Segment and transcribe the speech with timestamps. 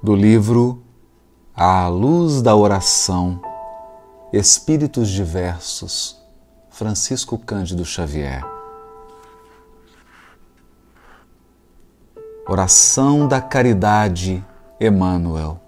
[0.00, 0.80] do livro
[1.52, 3.40] À Luz da Oração,
[4.32, 6.16] Espíritos Diversos,
[6.70, 8.44] Francisco Cândido Xavier.
[12.48, 14.44] Oração da Caridade,
[14.80, 15.60] Emmanuel.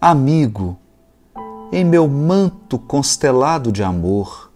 [0.00, 0.78] Amigo,
[1.70, 4.50] em meu manto constelado de amor,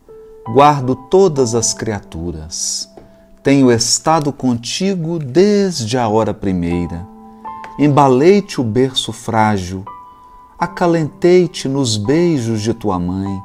[0.55, 2.89] guardo todas as criaturas.
[3.43, 7.18] Tenho estado contigo desde a hora primeira
[7.79, 9.85] embalei-te o berço frágil,
[10.59, 13.41] acalentei-te nos beijos de tua mãe,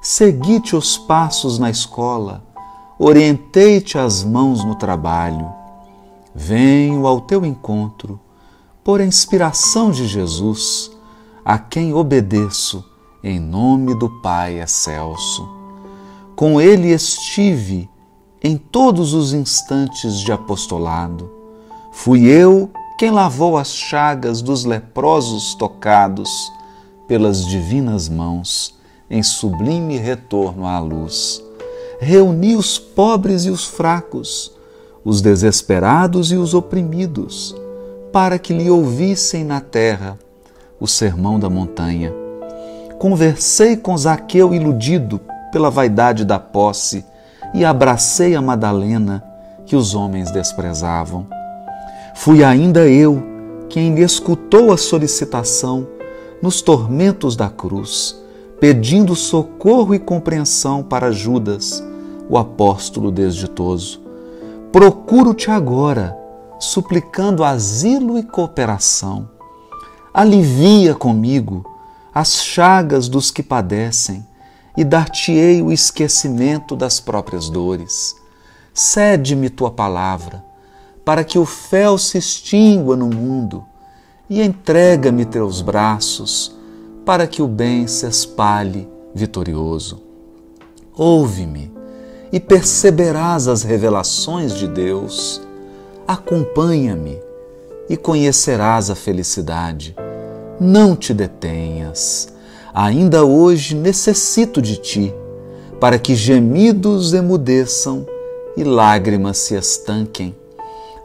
[0.00, 2.44] segui-te os passos na escola,
[2.98, 5.52] orientei-te as mãos no trabalho.
[6.34, 8.20] Venho ao teu encontro
[8.84, 10.92] por inspiração de Jesus,
[11.44, 12.84] a quem obedeço
[13.24, 15.48] em nome do Pai excelso.
[16.36, 17.90] Com ele estive
[18.42, 21.28] em todos os instantes de apostolado.
[21.90, 26.28] Fui eu quem lavou as chagas dos leprosos tocados
[27.06, 28.74] pelas divinas mãos
[29.08, 31.40] em sublime retorno à luz.
[32.00, 34.52] Reuni os pobres e os fracos,
[35.04, 37.54] os desesperados e os oprimidos,
[38.12, 40.18] para que lhe ouvissem na terra
[40.80, 42.12] o sermão da montanha.
[42.98, 45.20] Conversei com Zaqueu iludido
[45.52, 47.04] pela vaidade da posse
[47.54, 49.22] e abracei a Madalena
[49.66, 51.37] que os homens desprezavam
[52.18, 53.22] Fui ainda eu
[53.68, 55.86] quem lhe escutou a solicitação
[56.42, 58.20] nos tormentos da cruz,
[58.58, 61.80] pedindo socorro e compreensão para Judas,
[62.28, 64.00] o apóstolo desditoso.
[64.72, 66.18] Procuro-te agora,
[66.58, 69.30] suplicando asilo e cooperação.
[70.12, 71.64] Alivia comigo
[72.12, 74.26] as chagas dos que padecem
[74.76, 78.16] e dar-te-ei o esquecimento das próprias dores.
[78.74, 80.47] Cede-me tua palavra
[81.08, 83.64] para que o fel se extingua no mundo,
[84.28, 86.54] e entrega-me teus braços,
[87.02, 90.02] para que o bem se espalhe vitorioso.
[90.94, 91.72] Ouve-me
[92.30, 95.40] e perceberás as revelações de Deus.
[96.06, 97.18] Acompanha-me
[97.88, 99.96] e conhecerás a felicidade.
[100.60, 102.28] Não te detenhas.
[102.74, 105.14] Ainda hoje necessito de ti,
[105.80, 108.06] para que gemidos emudeçam
[108.54, 110.36] e lágrimas se estanquem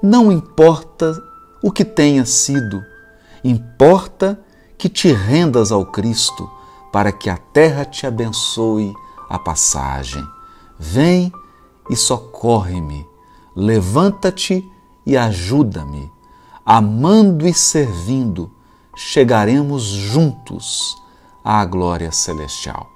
[0.03, 1.23] não importa
[1.63, 2.83] o que tenha sido,
[3.41, 4.37] importa
[4.77, 6.51] que te rendas ao Cristo
[6.91, 8.93] para que a terra te abençoe
[9.29, 10.21] a passagem.
[10.77, 11.31] Vem
[11.89, 13.07] e socorre-me,
[13.55, 14.61] levanta-te
[15.05, 16.11] e ajuda-me.
[16.65, 18.51] Amando e servindo,
[18.97, 20.97] chegaremos juntos
[21.45, 22.89] à glória celestial.